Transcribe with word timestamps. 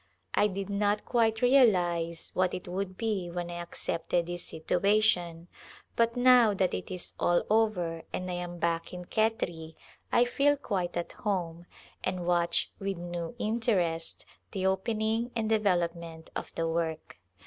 I 0.33 0.47
did 0.47 0.67
not 0.67 1.05
quite 1.05 1.43
realize 1.43 2.31
what 2.33 2.55
it 2.55 2.67
would 2.67 2.97
be 2.97 3.27
A 3.27 3.31
Glimpse 3.31 3.35
of 3.35 3.35
India 3.35 3.35
when 3.35 3.51
I 3.51 3.61
accepted 3.61 4.25
this 4.25 4.43
situation, 4.47 5.47
but 5.95 6.17
now 6.17 6.55
that 6.55 6.73
it 6.73 6.89
is 6.89 7.13
all 7.19 7.43
over 7.51 8.01
and 8.11 8.27
I 8.31 8.33
am 8.33 8.57
back 8.57 8.95
in 8.95 9.05
Khetri 9.05 9.75
I 10.11 10.25
feel 10.25 10.57
quite 10.57 10.97
at 10.97 11.11
home, 11.11 11.67
and 12.03 12.25
watch 12.25 12.71
with 12.79 12.97
new 12.97 13.35
interest 13.37 14.25
the 14.53 14.65
opening 14.65 15.29
and 15.35 15.47
develop 15.47 15.93
ment 15.93 16.31
of 16.35 16.51
the 16.55 16.67
work. 16.67 17.19